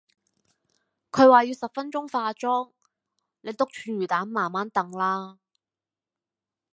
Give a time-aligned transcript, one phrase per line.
[1.11, 2.71] 佢話要十分鐘化妝，
[3.41, 5.37] 你篤串魚旦慢慢等啦